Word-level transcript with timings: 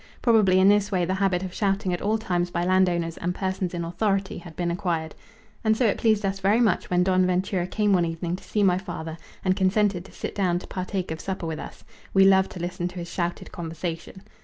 Probably 0.23 0.59
in 0.59 0.67
this 0.67 0.91
way 0.91 1.05
the 1.05 1.13
habit 1.13 1.43
of 1.43 1.53
shouting 1.53 1.93
at 1.93 2.01
all 2.01 2.17
times 2.17 2.49
by 2.49 2.63
landowners 2.65 3.17
and 3.17 3.35
persons 3.35 3.71
in 3.71 3.85
authority 3.85 4.39
had 4.39 4.55
been 4.55 4.71
acquired. 4.71 5.13
And 5.63 5.77
so 5.77 5.85
it 5.85 5.99
pleased 5.99 6.25
us 6.25 6.39
very 6.39 6.59
much 6.59 6.89
when 6.89 7.03
Don 7.03 7.27
Ventura 7.27 7.67
came 7.67 7.93
one 7.93 8.05
evening 8.05 8.35
to 8.37 8.43
see 8.43 8.63
my 8.63 8.79
father 8.79 9.15
and 9.45 9.55
consented 9.55 10.03
to 10.05 10.11
sit 10.11 10.33
down 10.33 10.57
to 10.57 10.65
partake 10.65 11.11
of 11.11 11.21
supper 11.21 11.45
with 11.45 11.59
us. 11.59 11.83
We 12.15 12.25
loved 12.25 12.49
to 12.53 12.59
listen 12.59 12.87
to 12.87 12.95
his 12.95 13.11
shouted 13.13 13.51
conversation. 13.51 14.23